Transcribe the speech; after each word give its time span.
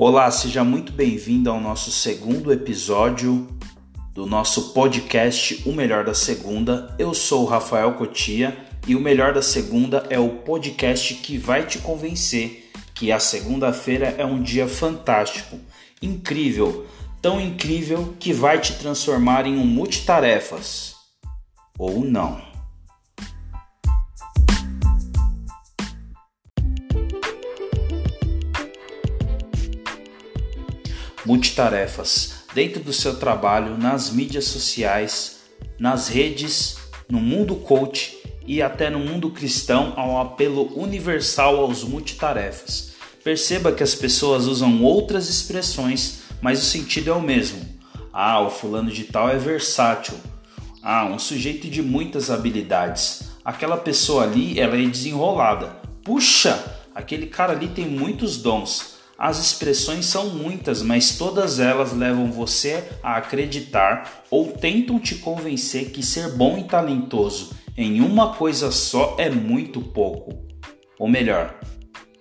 Olá, 0.00 0.30
seja 0.30 0.62
muito 0.62 0.92
bem-vindo 0.92 1.50
ao 1.50 1.60
nosso 1.60 1.90
segundo 1.90 2.52
episódio 2.52 3.48
do 4.14 4.26
nosso 4.26 4.72
podcast 4.72 5.68
O 5.68 5.72
Melhor 5.72 6.04
da 6.04 6.14
Segunda. 6.14 6.94
Eu 6.96 7.12
sou 7.12 7.42
o 7.42 7.46
Rafael 7.46 7.94
Cotia 7.94 8.56
e 8.86 8.94
o 8.94 9.00
Melhor 9.00 9.34
da 9.34 9.42
Segunda 9.42 10.06
é 10.08 10.16
o 10.16 10.28
podcast 10.28 11.14
que 11.14 11.36
vai 11.36 11.66
te 11.66 11.80
convencer 11.80 12.70
que 12.94 13.10
a 13.10 13.18
segunda-feira 13.18 14.14
é 14.16 14.24
um 14.24 14.40
dia 14.40 14.68
fantástico, 14.68 15.58
incrível, 16.00 16.86
tão 17.20 17.40
incrível 17.40 18.14
que 18.20 18.32
vai 18.32 18.60
te 18.60 18.74
transformar 18.74 19.46
em 19.46 19.58
um 19.58 19.66
multitarefas. 19.66 20.94
Ou 21.76 22.04
não. 22.04 22.47
Multitarefas 31.28 32.44
dentro 32.54 32.82
do 32.82 32.90
seu 32.90 33.16
trabalho, 33.16 33.76
nas 33.76 34.10
mídias 34.10 34.46
sociais, 34.46 35.40
nas 35.78 36.08
redes, 36.08 36.78
no 37.06 37.20
mundo 37.20 37.54
coach 37.54 38.16
e 38.46 38.62
até 38.62 38.88
no 38.88 38.98
mundo 38.98 39.30
cristão 39.30 39.92
ao 39.94 40.18
apelo 40.22 40.72
universal 40.74 41.58
aos 41.58 41.84
multitarefas. 41.84 42.94
Perceba 43.22 43.72
que 43.72 43.82
as 43.82 43.94
pessoas 43.94 44.46
usam 44.46 44.82
outras 44.82 45.28
expressões, 45.28 46.20
mas 46.40 46.62
o 46.62 46.64
sentido 46.64 47.10
é 47.10 47.12
o 47.12 47.20
mesmo. 47.20 47.60
Ah, 48.10 48.40
o 48.40 48.48
fulano 48.48 48.90
de 48.90 49.04
tal 49.04 49.28
é 49.28 49.36
versátil. 49.36 50.14
Ah, 50.82 51.04
um 51.04 51.18
sujeito 51.18 51.68
de 51.68 51.82
muitas 51.82 52.30
habilidades. 52.30 53.24
Aquela 53.44 53.76
pessoa 53.76 54.22
ali, 54.22 54.58
ela 54.58 54.78
é 54.78 54.86
desenrolada. 54.86 55.76
Puxa, 56.02 56.80
aquele 56.94 57.26
cara 57.26 57.52
ali 57.52 57.68
tem 57.68 57.84
muitos 57.86 58.38
dons. 58.38 58.97
As 59.18 59.40
expressões 59.40 60.06
são 60.06 60.30
muitas, 60.30 60.80
mas 60.80 61.18
todas 61.18 61.58
elas 61.58 61.92
levam 61.92 62.30
você 62.30 62.84
a 63.02 63.16
acreditar 63.16 64.22
ou 64.30 64.52
tentam 64.52 65.00
te 65.00 65.16
convencer 65.16 65.90
que 65.90 66.04
ser 66.04 66.36
bom 66.36 66.56
e 66.56 66.62
talentoso 66.62 67.50
em 67.76 68.00
uma 68.00 68.36
coisa 68.36 68.70
só 68.70 69.16
é 69.18 69.28
muito 69.28 69.80
pouco. 69.80 70.46
Ou 71.00 71.08
melhor, 71.08 71.58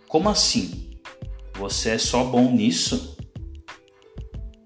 como 0.08 0.28
assim? 0.28 0.98
Você 1.56 1.92
é 1.92 1.98
só 2.00 2.23
bom 2.23 2.52
nisso? 2.52 3.16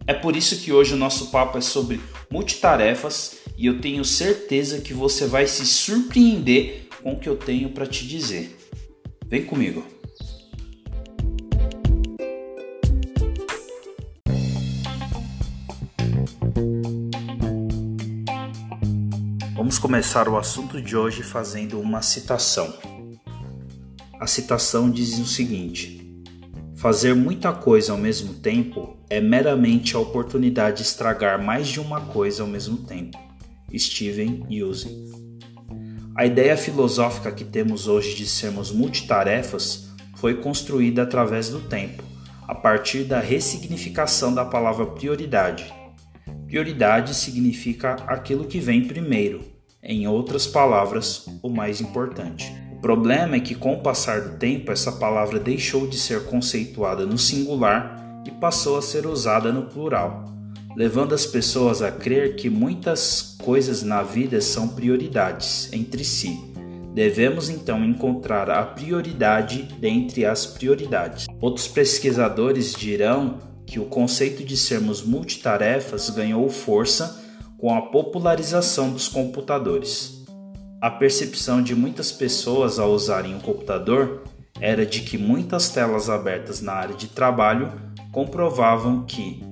É 0.08 0.14
por 0.14 0.34
isso 0.34 0.62
que 0.62 0.72
hoje 0.72 0.94
o 0.94 0.98
nosso 0.98 1.32
papo 1.32 1.58
é 1.58 1.62
sobre 1.62 2.00
multitarefas 2.32 3.40
e 3.58 3.66
eu 3.66 3.82
tenho 3.82 4.06
certeza 4.06 4.80
que 4.80 4.94
você 4.94 5.26
vai 5.26 5.48
se 5.48 5.66
surpreender 5.66 6.88
com 7.04 7.12
o 7.12 7.20
que 7.20 7.28
eu 7.28 7.36
tenho 7.36 7.72
para 7.72 7.86
te 7.86 8.08
dizer. 8.08 8.58
Vem 9.28 9.44
comigo. 9.44 10.01
Vamos 19.62 19.78
começar 19.78 20.28
o 20.28 20.40
assunto 20.40 20.82
de 20.82 20.98
hoje 20.98 21.22
fazendo 21.22 21.80
uma 21.80 22.02
citação. 22.02 22.74
A 24.20 24.26
citação 24.26 24.90
diz 24.90 25.20
o 25.20 25.26
seguinte: 25.28 26.20
Fazer 26.76 27.14
muita 27.14 27.54
coisa 27.54 27.92
ao 27.92 27.98
mesmo 28.00 28.34
tempo 28.34 28.98
é 29.08 29.22
meramente 29.22 29.96
a 29.96 30.00
oportunidade 30.00 30.78
de 30.78 30.82
estragar 30.82 31.40
mais 31.40 31.68
de 31.68 31.80
uma 31.80 32.02
coisa 32.02 32.42
ao 32.42 32.50
mesmo 32.50 32.78
tempo. 32.78 33.16
Steven 33.78 34.48
Hughes. 34.50 34.88
A 36.16 36.26
ideia 36.26 36.58
filosófica 36.58 37.32
que 37.32 37.46
temos 37.46 37.88
hoje 37.88 38.16
de 38.16 38.26
sermos 38.26 38.72
multitarefas 38.72 39.92
foi 40.16 40.42
construída 40.42 41.04
através 41.04 41.50
do 41.50 41.62
tempo, 41.62 42.02
a 42.48 42.56
partir 42.56 43.04
da 43.04 43.20
ressignificação 43.20 44.34
da 44.34 44.44
palavra 44.44 44.88
prioridade. 44.88 45.72
Prioridade 46.48 47.14
significa 47.14 47.94
aquilo 48.08 48.46
que 48.46 48.60
vem 48.60 48.86
primeiro, 48.86 49.51
em 49.84 50.08
outras 50.08 50.46
palavras, 50.46 51.26
o 51.42 51.50
mais 51.50 51.82
importante. 51.82 52.54
O 52.72 52.82
problema 52.82 53.36
é 53.36 53.40
que, 53.40 53.56
com 53.56 53.74
o 53.74 53.82
passar 53.82 54.22
do 54.22 54.38
tempo, 54.38 54.72
essa 54.72 54.92
palavra 54.92 55.40
deixou 55.40 55.88
de 55.88 55.98
ser 55.98 56.26
conceituada 56.26 57.06
no 57.06 57.18
singular 57.18 58.24
e 58.26 58.32
passou 58.32 58.78
a 58.78 58.82
ser 58.82 59.08
usada 59.08 59.52
no 59.52 59.64
plural, 59.64 60.26
levando 60.76 61.14
as 61.14 61.26
pessoas 61.26 61.82
a 61.82 61.92
crer 61.92 62.36
que 62.36 62.50
muitas 62.50 63.36
coisas 63.44 63.82
na 63.82 64.04
vida 64.04 64.40
são 64.40 64.68
prioridades 64.68 65.72
entre 65.74 66.04
si. 66.04 66.40
Devemos 66.94 67.50
então 67.50 67.84
encontrar 67.86 68.50
a 68.50 68.64
prioridade 68.64 69.64
dentre 69.80 70.26
as 70.26 70.46
prioridades. 70.46 71.26
Outros 71.40 71.68
pesquisadores 71.68 72.74
dirão 72.74 73.40
que 73.66 73.80
o 73.80 73.86
conceito 73.86 74.44
de 74.44 74.58
sermos 74.58 75.02
multitarefas 75.02 76.10
ganhou 76.10 76.50
força 76.50 77.21
com 77.62 77.76
a 77.76 77.84
popularização 77.84 78.90
dos 78.90 79.08
computadores. 79.08 80.26
A 80.82 80.90
percepção 80.90 81.62
de 81.62 81.76
muitas 81.76 82.12
pessoas 82.12 82.80
ao 82.80 82.92
usarem 82.92 83.36
o 83.36 83.40
computador 83.40 84.24
era 84.60 84.84
de 84.84 85.02
que 85.02 85.16
muitas 85.16 85.70
telas 85.70 86.10
abertas 86.10 86.60
na 86.60 86.74
área 86.74 86.96
de 86.96 87.08
trabalho 87.08 87.72
comprovavam 88.12 89.06
que 89.06 89.44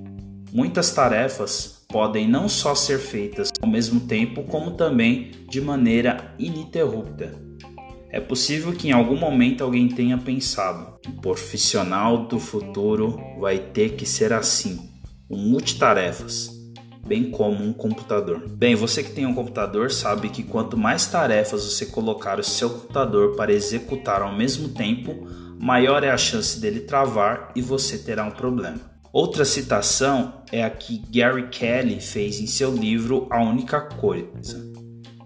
muitas 0.52 0.90
tarefas 0.92 1.84
podem 1.88 2.28
não 2.28 2.48
só 2.48 2.74
ser 2.74 2.98
feitas 2.98 3.52
ao 3.62 3.68
mesmo 3.68 4.00
tempo, 4.00 4.42
como 4.42 4.72
também 4.72 5.30
de 5.48 5.60
maneira 5.60 6.34
ininterrupta. 6.36 7.32
É 8.10 8.18
possível 8.18 8.72
que 8.72 8.88
em 8.88 8.92
algum 8.92 9.16
momento 9.16 9.62
alguém 9.62 9.88
tenha 9.88 10.18
pensado: 10.18 10.98
o 11.06 11.20
profissional 11.20 12.26
do 12.26 12.40
futuro 12.40 13.20
vai 13.38 13.58
ter 13.58 13.90
que 13.90 14.04
ser 14.04 14.32
assim, 14.32 14.90
um 15.30 15.38
multitarefas 15.38 16.59
bem 17.10 17.28
como 17.28 17.64
um 17.64 17.72
computador. 17.72 18.48
Bem, 18.48 18.76
você 18.76 19.02
que 19.02 19.10
tem 19.10 19.26
um 19.26 19.34
computador 19.34 19.90
sabe 19.90 20.28
que 20.28 20.44
quanto 20.44 20.76
mais 20.76 21.08
tarefas 21.08 21.64
você 21.64 21.86
colocar 21.86 22.38
o 22.38 22.44
seu 22.44 22.70
computador 22.70 23.34
para 23.34 23.52
executar 23.52 24.22
ao 24.22 24.32
mesmo 24.32 24.68
tempo, 24.68 25.26
maior 25.58 26.04
é 26.04 26.10
a 26.10 26.16
chance 26.16 26.60
dele 26.60 26.78
travar 26.78 27.50
e 27.56 27.60
você 27.60 27.98
terá 27.98 28.24
um 28.24 28.30
problema. 28.30 28.78
Outra 29.12 29.44
citação 29.44 30.44
é 30.52 30.62
a 30.62 30.70
que 30.70 31.02
Gary 31.10 31.48
Kelly 31.48 32.00
fez 32.00 32.38
em 32.38 32.46
seu 32.46 32.72
livro 32.72 33.26
A 33.28 33.42
Única 33.42 33.80
Coisa, 33.80 34.72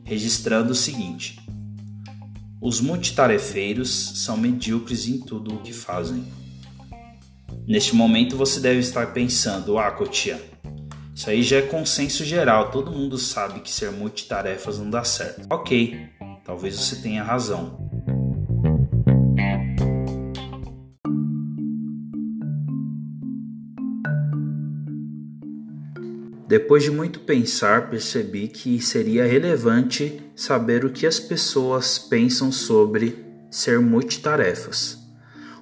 registrando 0.07 0.73
o 0.73 0.75
seguinte: 0.75 1.39
Os 2.63 2.81
multitarefeiros 2.81 4.25
são 4.25 4.39
medíocres 4.39 5.07
em 5.07 5.21
tudo 5.21 5.57
o 5.57 5.59
que 5.59 5.75
fazem. 5.75 6.25
Neste 7.69 7.95
momento 7.95 8.39
você 8.39 8.59
deve 8.59 8.81
estar 8.81 9.13
pensando: 9.13 9.77
Ah, 9.77 9.91
Cotia, 9.91 10.54
isso 11.15 11.31
aí 11.31 11.45
já 11.45 11.59
é 11.59 11.63
consenso 11.63 12.25
geral, 12.25 12.73
todo 12.73 12.91
mundo 12.91 13.17
sabe 13.17 13.61
que 13.61 13.71
ser 13.71 13.93
multitarefas 13.93 14.81
não 14.81 14.91
dá 14.91 15.05
certo. 15.05 15.47
Ok, 15.49 15.97
talvez 16.45 16.75
você 16.75 16.97
tenha 16.97 17.23
razão. 17.23 17.79
Depois 26.49 26.83
de 26.83 26.91
muito 26.91 27.21
pensar, 27.21 27.89
percebi 27.91 28.49
que 28.49 28.81
seria 28.81 29.25
relevante 29.25 30.21
saber 30.35 30.85
o 30.85 30.91
que 30.91 31.07
as 31.07 31.21
pessoas 31.21 31.97
pensam 31.97 32.51
sobre 32.51 33.25
ser 33.51 33.81
multitarefas. 33.81 34.99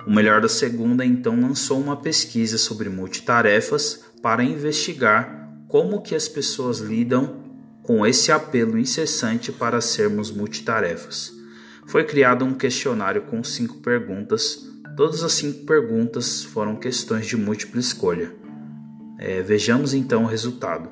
O 0.07 0.11
melhor 0.11 0.41
da 0.41 0.49
segunda 0.49 1.05
então 1.05 1.39
lançou 1.39 1.79
uma 1.79 1.97
pesquisa 1.97 2.57
sobre 2.57 2.89
multitarefas 2.89 4.03
para 4.23 4.43
investigar 4.43 5.41
como 5.72 6.03
que 6.03 6.15
as 6.15 6.28
pessoas 6.28 6.81
lidam 6.81 7.37
com 7.83 8.05
esse 8.05 8.31
apelo 8.31 8.78
incessante 8.78 9.50
para 9.50 9.81
sermos 9.81 10.31
multitarefas. 10.31 11.33
Foi 11.86 12.04
criado 12.04 12.45
um 12.45 12.53
questionário 12.53 13.22
com 13.22 13.42
cinco 13.42 13.78
perguntas. 13.78 14.69
Todas 14.98 15.22
as 15.22 15.33
cinco 15.33 15.65
perguntas 15.65 16.45
foram 16.45 16.77
questões 16.77 17.27
de 17.27 17.39
múltipla 17.39 17.80
escolha. 17.80 18.34
É, 19.19 19.41
vejamos 19.41 19.95
então 19.95 20.24
o 20.24 20.27
resultado. 20.27 20.91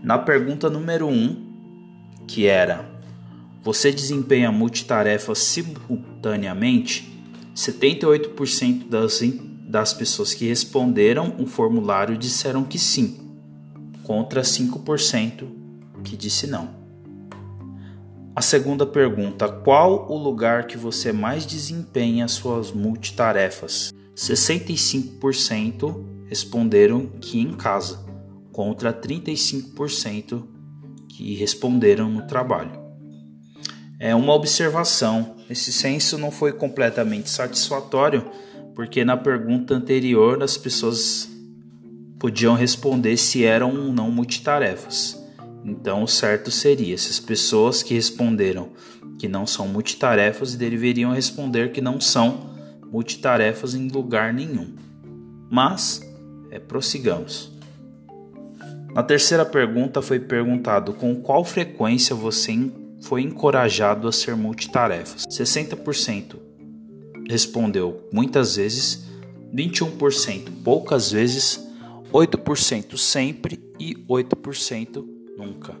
Na 0.00 0.18
pergunta 0.18 0.70
número 0.70 1.08
1, 1.08 1.10
um, 1.10 2.24
que 2.28 2.46
era: 2.46 2.88
Você 3.60 3.90
desempenha 3.90 4.52
multitarefas 4.52 5.40
simultaneamente? 5.40 7.12
78% 7.56 8.88
das, 8.88 9.20
das 9.68 9.92
pessoas 9.92 10.32
que 10.32 10.46
responderam 10.46 11.34
o 11.40 11.46
formulário 11.46 12.16
disseram 12.16 12.62
que 12.62 12.78
sim 12.78 13.31
contra 14.12 14.42
5% 14.42 15.48
que 16.04 16.18
disse 16.18 16.46
não. 16.46 16.68
A 18.36 18.42
segunda 18.42 18.84
pergunta: 18.84 19.48
qual 19.48 20.12
o 20.12 20.18
lugar 20.18 20.66
que 20.66 20.76
você 20.76 21.14
mais 21.14 21.46
desempenha 21.46 22.28
suas 22.28 22.72
multitarefas? 22.72 23.90
65% 24.14 26.04
responderam 26.26 27.06
que 27.22 27.40
em 27.40 27.54
casa, 27.54 28.04
contra 28.52 28.92
35% 28.92 30.44
que 31.08 31.34
responderam 31.34 32.10
no 32.10 32.26
trabalho. 32.26 32.82
É 33.98 34.14
uma 34.14 34.34
observação. 34.34 35.36
Esse 35.48 35.72
censo 35.72 36.18
não 36.18 36.30
foi 36.30 36.52
completamente 36.52 37.30
satisfatório, 37.30 38.30
porque 38.74 39.06
na 39.06 39.16
pergunta 39.16 39.72
anterior 39.72 40.42
as 40.42 40.58
pessoas 40.58 41.31
podiam 42.22 42.54
responder 42.54 43.16
se 43.16 43.44
eram 43.44 43.74
ou 43.74 43.92
não 43.92 44.08
multitarefas. 44.08 45.20
Então, 45.64 46.04
o 46.04 46.06
certo 46.06 46.52
seria 46.52 46.96
se 46.96 47.10
as 47.10 47.18
pessoas 47.18 47.82
que 47.82 47.94
responderam 47.94 48.68
que 49.18 49.26
não 49.26 49.44
são 49.44 49.66
multitarefas 49.66 50.54
deveriam 50.54 51.10
responder 51.10 51.72
que 51.72 51.80
não 51.80 52.00
são 52.00 52.54
multitarefas 52.92 53.74
em 53.74 53.88
lugar 53.88 54.32
nenhum. 54.32 54.68
Mas, 55.50 56.00
é, 56.52 56.60
prossigamos. 56.60 57.50
Na 58.94 59.02
terceira 59.02 59.44
pergunta 59.44 60.00
foi 60.00 60.20
perguntado 60.20 60.92
com 60.92 61.16
qual 61.16 61.44
frequência 61.44 62.14
você 62.14 62.70
foi 63.00 63.22
encorajado 63.22 64.06
a 64.06 64.12
ser 64.12 64.36
multitarefas. 64.36 65.26
60% 65.26 66.36
respondeu 67.28 68.08
muitas 68.12 68.54
vezes, 68.54 69.08
21% 69.52 70.62
poucas 70.62 71.10
vezes, 71.10 71.71
8% 72.12 72.98
sempre 72.98 73.58
e 73.80 73.94
8% 74.06 75.04
nunca. 75.36 75.74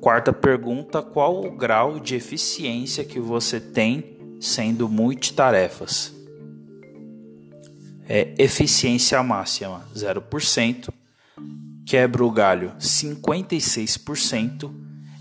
Quarta 0.00 0.32
pergunta: 0.32 1.02
qual 1.02 1.44
o 1.44 1.56
grau 1.56 1.98
de 1.98 2.14
eficiência 2.14 3.04
que 3.04 3.18
você 3.18 3.58
tem 3.58 4.16
sendo 4.40 4.88
multitarefas? 4.88 6.14
É 8.08 8.32
eficiência 8.38 9.20
máxima 9.24 9.84
0%, 9.92 10.90
quebra 11.84 12.24
o 12.24 12.30
galho 12.30 12.72
56%, 12.78 14.72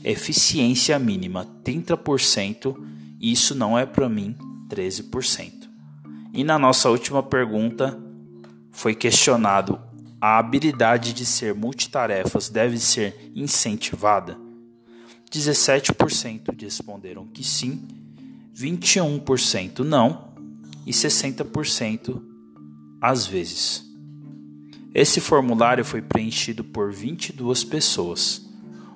eficiência 0.03 1.00
mínima 1.00 1.47
30%, 1.63 2.75
isso 3.19 3.56
não 3.56 3.75
é 3.75 3.88
para 3.88 4.07
mim 4.07 4.35
13%. 4.69 5.68
E 6.31 6.44
na 6.44 6.59
nossa 6.59 6.91
última 6.91 7.23
pergunta 7.23 8.05
foi 8.75 8.94
questionado 8.94 9.80
a 10.19 10.38
habilidade 10.38 11.13
de 11.13 11.25
ser 11.25 11.56
multitarefas 11.56 12.50
deve 12.50 12.77
ser 12.77 13.31
incentivada? 13.33 14.38
17% 15.31 16.62
responderam 16.62 17.25
que 17.25 17.42
sim, 17.42 17.88
21% 18.54 19.80
não 19.80 20.33
e 20.86 20.92
60% 20.92 22.22
às 23.01 23.25
vezes. 23.25 23.86
Esse 24.94 25.21
formulário 25.21 25.86
foi 25.86 26.01
preenchido 26.01 26.63
por 26.63 26.92
22 26.92 27.63
pessoas. 27.63 28.45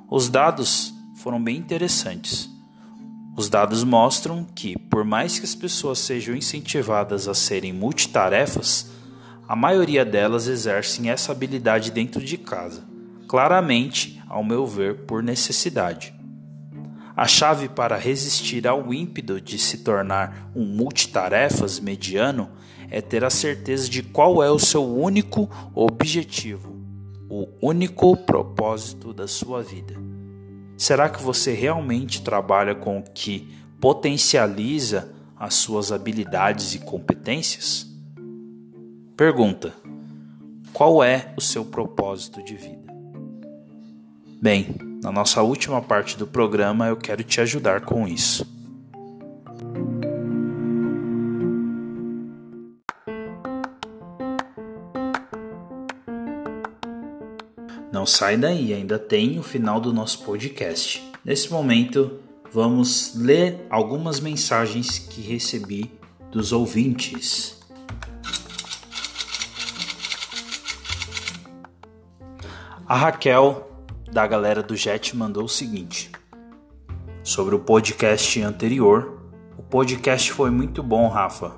Os 0.09 0.27
dados 0.27 0.93
foram 1.15 1.41
bem 1.41 1.55
interessantes. 1.55 2.49
Os 3.37 3.47
dados 3.47 3.85
mostram 3.85 4.43
que, 4.43 4.77
por 4.77 5.05
mais 5.05 5.39
que 5.39 5.45
as 5.45 5.55
pessoas 5.55 5.99
sejam 5.99 6.35
incentivadas 6.35 7.29
a 7.29 7.33
serem 7.33 7.71
multitarefas, 7.71 8.98
a 9.49 9.55
maioria 9.55 10.05
delas 10.05 10.47
exercem 10.47 11.09
essa 11.09 11.31
habilidade 11.31 11.89
dentro 11.89 12.23
de 12.23 12.37
casa, 12.37 12.83
claramente, 13.27 14.21
ao 14.27 14.43
meu 14.43 14.63
ver, 14.67 15.07
por 15.07 15.23
necessidade. 15.23 16.13
A 17.17 17.25
chave 17.25 17.67
para 17.67 17.97
resistir 17.97 18.67
ao 18.67 18.93
ímpeto 18.93 19.41
de 19.41 19.57
se 19.57 19.79
tornar 19.79 20.51
um 20.55 20.63
multitarefas 20.63 21.79
mediano 21.79 22.51
é 22.91 23.01
ter 23.01 23.25
a 23.25 23.31
certeza 23.31 23.89
de 23.89 24.03
qual 24.03 24.43
é 24.43 24.51
o 24.51 24.59
seu 24.59 24.85
único 24.85 25.49
objetivo, 25.73 26.77
o 27.27 27.47
único 27.59 28.15
propósito 28.15 29.15
da 29.15 29.27
sua 29.27 29.63
vida. 29.63 29.95
Será 30.77 31.09
que 31.09 31.23
você 31.23 31.53
realmente 31.53 32.21
trabalha 32.21 32.75
com 32.75 32.99
o 32.99 33.03
que 33.03 33.51
potencializa 33.81 35.11
as 35.35 35.55
suas 35.55 35.91
habilidades 35.91 36.75
e 36.75 36.79
competências? 36.79 37.88
Pergunta: 39.19 39.73
Qual 40.71 41.03
é 41.03 41.33
o 41.35 41.41
seu 41.41 41.65
propósito 41.65 42.41
de 42.41 42.55
vida? 42.55 42.93
Bem, 44.41 44.73
na 45.03 45.11
nossa 45.11 45.43
última 45.43 45.81
parte 45.81 46.17
do 46.17 46.25
programa 46.25 46.87
eu 46.87 46.95
quero 46.95 47.21
te 47.21 47.41
ajudar 47.41 47.81
com 47.81 48.07
isso. 48.07 48.49
Não 57.91 58.05
sai 58.05 58.37
daí, 58.37 58.73
ainda 58.73 58.97
tem 58.97 59.37
o 59.37 59.43
final 59.43 59.81
do 59.81 59.91
nosso 59.91 60.23
podcast. 60.23 61.03
Nesse 61.25 61.51
momento, 61.51 62.21
vamos 62.53 63.15
ler 63.15 63.67
algumas 63.69 64.21
mensagens 64.21 64.97
que 64.97 65.19
recebi 65.19 65.91
dos 66.31 66.53
ouvintes. 66.53 67.58
A 72.89 72.95
Raquel, 72.95 73.69
da 74.11 74.25
galera 74.25 74.63
do 74.63 74.75
Jet, 74.75 75.15
mandou 75.15 75.43
o 75.43 75.47
seguinte: 75.47 76.11
Sobre 77.21 77.53
o 77.53 77.59
podcast 77.59 78.41
anterior, 78.41 79.21
o 79.55 79.61
podcast 79.61 80.31
foi 80.33 80.49
muito 80.49 80.81
bom, 80.81 81.07
Rafa, 81.07 81.51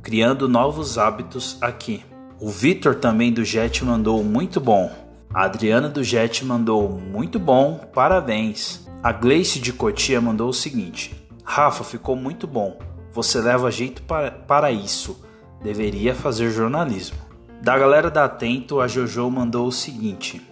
criando 0.00 0.48
novos 0.48 0.96
hábitos 0.96 1.58
aqui. 1.60 2.02
O 2.40 2.48
Vitor 2.48 2.94
também 2.94 3.30
do 3.30 3.44
Jet 3.44 3.84
mandou 3.84 4.24
muito 4.24 4.58
bom. 4.58 4.90
A 5.34 5.44
Adriana 5.44 5.86
do 5.86 6.02
Jet 6.02 6.46
mandou 6.46 6.88
muito 6.88 7.38
bom, 7.38 7.86
parabéns. 7.92 8.88
A 9.02 9.12
Gleice 9.12 9.60
de 9.60 9.74
Cotia 9.74 10.18
mandou 10.18 10.48
o 10.48 10.54
seguinte: 10.54 11.14
Rafa, 11.44 11.84
ficou 11.84 12.16
muito 12.16 12.46
bom. 12.46 12.78
Você 13.12 13.38
leva 13.38 13.70
jeito 13.70 14.00
para, 14.04 14.30
para 14.30 14.72
isso. 14.72 15.22
Deveria 15.62 16.14
fazer 16.14 16.50
jornalismo. 16.50 17.18
Da 17.60 17.76
galera 17.76 18.10
da 18.10 18.24
Atento, 18.24 18.80
a 18.80 18.88
Jojo 18.88 19.28
mandou 19.30 19.66
o 19.66 19.72
seguinte: 19.72 20.48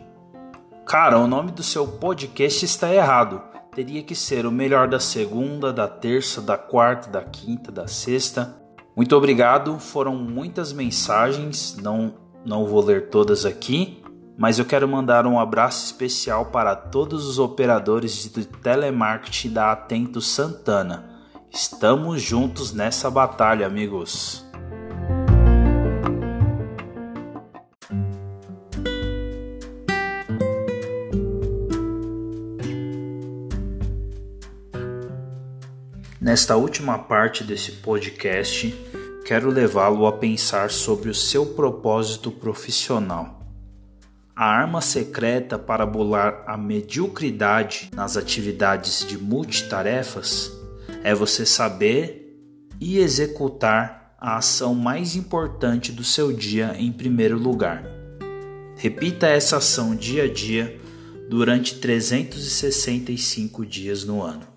Cara, 0.89 1.19
o 1.19 1.27
nome 1.27 1.51
do 1.51 1.63
seu 1.63 1.87
podcast 1.87 2.65
está 2.65 2.91
errado. 2.91 3.43
Teria 3.75 4.03
que 4.03 4.15
ser 4.15 4.47
o 4.47 4.51
melhor 4.51 4.89
da 4.89 4.99
segunda, 4.99 5.71
da 5.71 5.87
terça, 5.87 6.41
da 6.41 6.57
quarta, 6.57 7.11
da 7.11 7.23
quinta, 7.23 7.71
da 7.71 7.87
sexta. 7.87 8.57
Muito 8.97 9.15
obrigado. 9.15 9.79
Foram 9.79 10.17
muitas 10.17 10.73
mensagens, 10.73 11.77
não 11.77 12.15
não 12.43 12.65
vou 12.65 12.83
ler 12.83 13.11
todas 13.11 13.45
aqui, 13.45 14.03
mas 14.39 14.59
eu 14.59 14.65
quero 14.65 14.89
mandar 14.89 15.27
um 15.27 15.39
abraço 15.39 15.85
especial 15.85 16.47
para 16.47 16.75
todos 16.75 17.27
os 17.27 17.39
operadores 17.39 18.23
de 18.23 18.47
telemarketing 18.47 19.53
da 19.53 19.73
Atento 19.73 20.23
Santana. 20.23 21.05
Estamos 21.51 22.23
juntos 22.23 22.73
nessa 22.73 23.11
batalha, 23.11 23.67
amigos. 23.67 24.48
Nesta 36.29 36.57
última 36.59 36.99
parte 36.99 37.43
desse 37.43 37.73
podcast, 37.73 38.75
quero 39.25 39.49
levá-lo 39.49 40.07
a 40.07 40.13
pensar 40.13 40.71
sobre 40.71 41.09
o 41.09 41.15
seu 41.15 41.47
propósito 41.55 42.31
profissional. 42.31 43.41
A 44.37 44.45
arma 44.45 44.83
secreta 44.83 45.59
para 45.59 45.87
bolar 45.87 46.45
a 46.47 46.55
mediocridade 46.55 47.89
nas 47.95 48.19
atividades 48.19 49.07
de 49.09 49.17
multitarefas 49.17 50.53
é 51.03 51.15
você 51.15 51.47
saber 51.47 52.39
e 52.79 52.99
executar 52.99 54.15
a 54.21 54.37
ação 54.37 54.75
mais 54.75 55.17
importante 55.17 55.91
do 55.91 56.05
seu 56.05 56.31
dia 56.31 56.77
em 56.77 56.93
primeiro 56.93 57.39
lugar. 57.39 57.87
Repita 58.77 59.29
essa 59.29 59.57
ação 59.57 59.97
dia 59.97 60.25
a 60.25 60.29
dia 60.31 60.79
durante 61.31 61.77
365 61.77 63.65
dias 63.65 64.05
no 64.05 64.21
ano. 64.23 64.48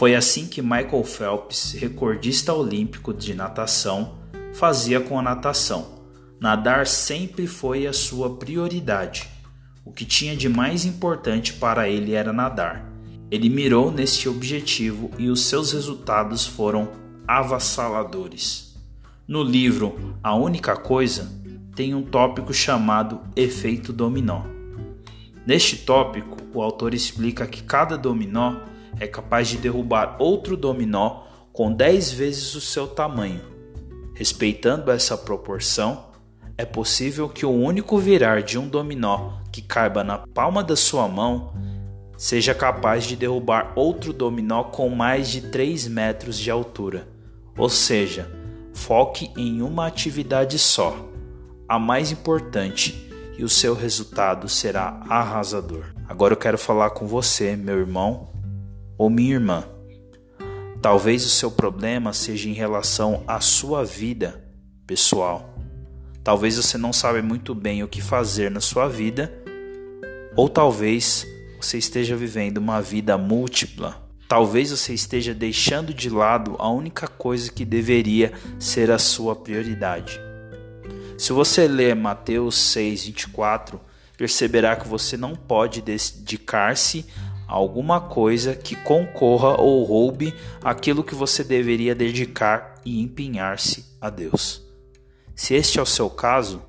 Foi 0.00 0.14
assim 0.14 0.46
que 0.46 0.62
Michael 0.62 1.04
Phelps, 1.04 1.74
recordista 1.74 2.54
olímpico 2.54 3.12
de 3.12 3.34
natação, 3.34 4.14
fazia 4.54 4.98
com 4.98 5.18
a 5.18 5.22
natação. 5.22 6.00
Nadar 6.40 6.86
sempre 6.86 7.46
foi 7.46 7.86
a 7.86 7.92
sua 7.92 8.38
prioridade. 8.38 9.28
O 9.84 9.92
que 9.92 10.06
tinha 10.06 10.34
de 10.34 10.48
mais 10.48 10.86
importante 10.86 11.52
para 11.52 11.86
ele 11.86 12.14
era 12.14 12.32
nadar. 12.32 12.90
Ele 13.30 13.50
mirou 13.50 13.92
neste 13.92 14.26
objetivo 14.26 15.10
e 15.18 15.28
os 15.28 15.44
seus 15.44 15.72
resultados 15.72 16.46
foram 16.46 16.92
avassaladores. 17.28 18.74
No 19.28 19.42
livro 19.42 20.16
A 20.22 20.34
Única 20.34 20.74
Coisa, 20.76 21.30
tem 21.76 21.94
um 21.94 22.00
tópico 22.00 22.54
chamado 22.54 23.20
efeito 23.36 23.92
dominó. 23.92 24.44
Neste 25.46 25.76
tópico, 25.76 26.38
o 26.54 26.62
autor 26.62 26.94
explica 26.94 27.46
que 27.46 27.62
cada 27.62 27.98
dominó 27.98 28.70
é 28.98 29.06
capaz 29.06 29.48
de 29.48 29.58
derrubar 29.58 30.16
outro 30.18 30.56
dominó 30.56 31.24
com 31.52 31.72
10 31.72 32.12
vezes 32.12 32.54
o 32.54 32.60
seu 32.60 32.86
tamanho. 32.86 33.40
Respeitando 34.14 34.90
essa 34.90 35.16
proporção, 35.16 36.06
é 36.58 36.64
possível 36.64 37.28
que 37.28 37.46
o 37.46 37.50
único 37.50 37.98
virar 37.98 38.42
de 38.42 38.58
um 38.58 38.68
dominó 38.68 39.38
que 39.52 39.62
caiba 39.62 40.04
na 40.04 40.18
palma 40.18 40.62
da 40.62 40.76
sua 40.76 41.08
mão 41.08 41.54
seja 42.16 42.54
capaz 42.54 43.04
de 43.04 43.16
derrubar 43.16 43.72
outro 43.74 44.12
dominó 44.12 44.64
com 44.64 44.88
mais 44.90 45.28
de 45.28 45.40
3 45.40 45.88
metros 45.88 46.38
de 46.38 46.50
altura. 46.50 47.08
Ou 47.56 47.68
seja, 47.68 48.30
Foque 48.72 49.30
em 49.36 49.60
uma 49.62 49.86
atividade 49.86 50.58
só, 50.58 50.96
a 51.68 51.78
mais 51.78 52.10
importante, 52.10 53.08
e 53.36 53.44
o 53.44 53.48
seu 53.48 53.74
resultado 53.74 54.48
será 54.48 55.00
arrasador. 55.08 55.86
Agora 56.08 56.32
eu 56.32 56.38
quero 56.38 56.58
falar 56.58 56.90
com 56.90 57.06
você, 57.06 57.56
meu 57.56 57.78
irmão 57.78 58.29
ou 59.00 59.08
minha 59.08 59.32
irmã. 59.32 59.64
Talvez 60.82 61.24
o 61.24 61.30
seu 61.30 61.50
problema 61.50 62.12
seja 62.12 62.50
em 62.50 62.52
relação 62.52 63.24
à 63.26 63.40
sua 63.40 63.82
vida 63.82 64.44
pessoal. 64.86 65.56
Talvez 66.22 66.56
você 66.56 66.76
não 66.76 66.92
saiba 66.92 67.22
muito 67.22 67.54
bem 67.54 67.82
o 67.82 67.88
que 67.88 68.02
fazer 68.02 68.50
na 68.50 68.60
sua 68.60 68.88
vida, 68.88 69.32
ou 70.36 70.50
talvez 70.50 71.26
você 71.58 71.78
esteja 71.78 72.14
vivendo 72.14 72.58
uma 72.58 72.82
vida 72.82 73.16
múltipla. 73.16 74.06
Talvez 74.28 74.70
você 74.70 74.92
esteja 74.92 75.32
deixando 75.32 75.94
de 75.94 76.10
lado 76.10 76.56
a 76.58 76.68
única 76.68 77.08
coisa 77.08 77.50
que 77.50 77.64
deveria 77.64 78.34
ser 78.58 78.90
a 78.90 78.98
sua 78.98 79.34
prioridade. 79.34 80.20
Se 81.16 81.32
você 81.32 81.66
ler 81.66 81.96
Mateus 81.96 82.54
6:24, 82.76 83.80
perceberá 84.18 84.76
que 84.76 84.86
você 84.86 85.16
não 85.16 85.34
pode 85.34 85.80
dedicar-se 85.80 87.06
alguma 87.50 88.00
coisa 88.00 88.54
que 88.54 88.76
concorra 88.76 89.60
ou 89.60 89.82
roube 89.82 90.32
aquilo 90.62 91.02
que 91.02 91.16
você 91.16 91.42
deveria 91.42 91.96
dedicar 91.96 92.76
e 92.84 93.00
empenhar-se 93.00 93.84
a 94.00 94.08
Deus. 94.08 94.62
Se 95.34 95.54
este 95.54 95.80
é 95.80 95.82
o 95.82 95.86
seu 95.86 96.08
caso, 96.08 96.62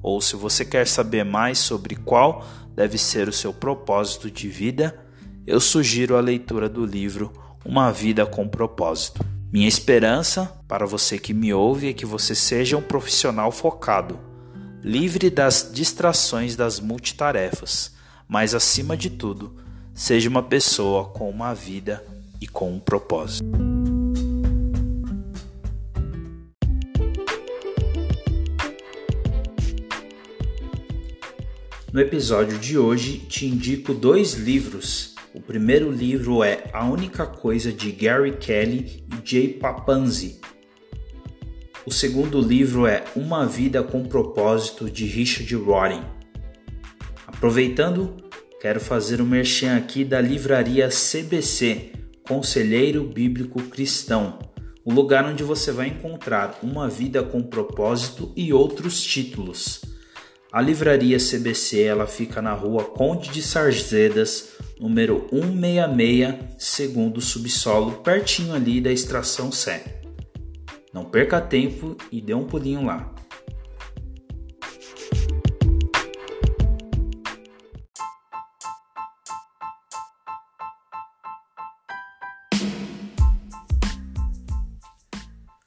ou 0.00 0.20
se 0.20 0.36
você 0.36 0.64
quer 0.64 0.86
saber 0.86 1.24
mais 1.24 1.58
sobre 1.58 1.96
qual 1.96 2.46
deve 2.76 2.96
ser 2.96 3.28
o 3.28 3.32
seu 3.32 3.52
propósito 3.52 4.30
de 4.30 4.48
vida, 4.48 4.96
eu 5.44 5.58
sugiro 5.58 6.16
a 6.16 6.20
leitura 6.20 6.68
do 6.68 6.86
livro 6.86 7.32
Uma 7.64 7.90
Vida 7.90 8.24
com 8.24 8.46
Propósito. 8.46 9.24
Minha 9.52 9.66
esperança 9.66 10.62
para 10.68 10.86
você 10.86 11.18
que 11.18 11.34
me 11.34 11.52
ouve 11.52 11.88
é 11.88 11.92
que 11.92 12.06
você 12.06 12.36
seja 12.36 12.76
um 12.76 12.82
profissional 12.82 13.50
focado, 13.50 14.20
livre 14.80 15.28
das 15.28 15.68
distrações 15.74 16.54
das 16.54 16.78
multitarefas, 16.78 17.96
mas 18.28 18.54
acima 18.54 18.96
de 18.96 19.10
tudo, 19.10 19.56
seja 20.00 20.30
uma 20.30 20.42
pessoa 20.42 21.04
com 21.04 21.28
uma 21.28 21.52
vida 21.52 22.02
e 22.40 22.46
com 22.46 22.72
um 22.72 22.80
propósito. 22.80 23.44
No 31.92 32.00
episódio 32.00 32.58
de 32.58 32.78
hoje, 32.78 33.18
te 33.18 33.44
indico 33.44 33.92
dois 33.92 34.32
livros. 34.32 35.14
O 35.34 35.40
primeiro 35.40 35.90
livro 35.90 36.42
é 36.42 36.64
A 36.72 36.86
Única 36.86 37.26
Coisa 37.26 37.70
de 37.70 37.92
Gary 37.92 38.38
Kelly 38.38 39.04
e 39.06 39.30
Jay 39.30 39.48
Papanzi. 39.48 40.40
O 41.84 41.92
segundo 41.92 42.40
livro 42.40 42.86
é 42.86 43.04
Uma 43.14 43.44
Vida 43.44 43.82
com 43.82 44.02
Propósito 44.04 44.90
de 44.90 45.04
Richard 45.04 45.54
Rodin. 45.56 46.02
Aproveitando, 47.26 48.16
quero 48.60 48.78
fazer 48.78 49.22
um 49.22 49.26
merchan 49.26 49.74
aqui 49.74 50.04
da 50.04 50.20
livraria 50.20 50.90
CBC, 50.90 51.92
Conselheiro 52.28 53.02
Bíblico 53.02 53.62
Cristão, 53.62 54.38
o 54.84 54.92
lugar 54.92 55.24
onde 55.24 55.42
você 55.42 55.72
vai 55.72 55.88
encontrar 55.88 56.58
Uma 56.62 56.86
Vida 56.86 57.22
com 57.22 57.42
Propósito 57.42 58.30
e 58.36 58.52
outros 58.52 59.02
títulos. 59.02 59.80
A 60.52 60.60
livraria 60.60 61.16
CBC 61.16 61.80
ela 61.84 62.06
fica 62.06 62.42
na 62.42 62.52
rua 62.52 62.84
Conde 62.84 63.30
de 63.30 63.42
Sarzedas, 63.42 64.50
número 64.78 65.26
166, 65.30 66.56
segundo 66.58 67.20
subsolo, 67.20 67.92
pertinho 68.02 68.52
ali 68.52 68.78
da 68.78 68.92
extração 68.92 69.50
Sé. 69.50 70.02
Não 70.92 71.06
perca 71.06 71.40
tempo 71.40 71.96
e 72.12 72.20
dê 72.20 72.34
um 72.34 72.44
pulinho 72.44 72.84
lá. 72.84 73.14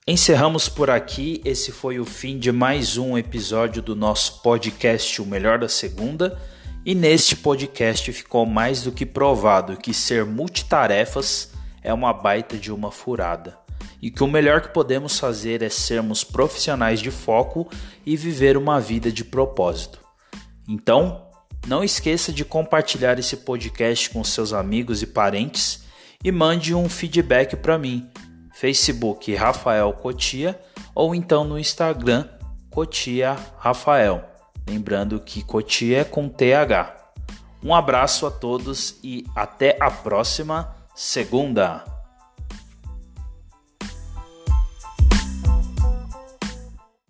Encerramos 0.05 0.67
por 0.67 0.89
aqui. 0.89 1.41
Esse 1.45 1.71
foi 1.71 1.97
o 1.97 2.03
fim 2.03 2.37
de 2.37 2.51
mais 2.51 2.97
um 2.97 3.17
episódio 3.17 3.81
do 3.81 3.95
nosso 3.95 4.41
podcast 4.41 5.21
O 5.21 5.25
Melhor 5.25 5.57
da 5.57 5.69
Segunda. 5.69 6.37
E 6.85 6.93
neste 6.93 7.37
podcast 7.37 8.11
ficou 8.11 8.45
mais 8.45 8.83
do 8.83 8.91
que 8.91 9.05
provado 9.05 9.77
que 9.77 9.93
ser 9.93 10.25
multitarefas 10.25 11.53
é 11.81 11.93
uma 11.93 12.11
baita 12.11 12.57
de 12.57 12.69
uma 12.69 12.91
furada. 12.91 13.57
E 14.01 14.11
que 14.11 14.21
o 14.21 14.27
melhor 14.27 14.59
que 14.59 14.73
podemos 14.73 15.17
fazer 15.17 15.61
é 15.61 15.69
sermos 15.69 16.21
profissionais 16.21 16.99
de 16.99 17.09
foco 17.09 17.69
e 18.05 18.17
viver 18.17 18.57
uma 18.57 18.81
vida 18.81 19.09
de 19.09 19.23
propósito. 19.23 20.01
Então, 20.67 21.29
não 21.65 21.81
esqueça 21.81 22.33
de 22.33 22.43
compartilhar 22.43 23.17
esse 23.17 23.37
podcast 23.37 24.09
com 24.09 24.21
seus 24.21 24.51
amigos 24.51 25.01
e 25.01 25.07
parentes 25.07 25.85
e 26.21 26.29
mande 26.29 26.75
um 26.75 26.89
feedback 26.89 27.55
para 27.55 27.77
mim 27.77 28.11
Facebook 28.53 29.33
Rafael 29.35 29.91
Cotia 29.93 30.59
ou 30.95 31.13
então 31.13 31.43
no 31.43 31.59
Instagram 31.59 32.27
Cotia 32.69 33.35
Rafael. 33.57 34.23
Lembrando 34.67 35.19
que 35.19 35.43
Cotia 35.43 35.99
é 35.99 36.03
com 36.03 36.29
TH. 36.29 36.95
Um 37.63 37.73
abraço 37.73 38.25
a 38.25 38.31
todos 38.31 38.97
e 39.03 39.25
até 39.35 39.77
a 39.79 39.89
próxima 39.89 40.75
segunda. 40.95 41.92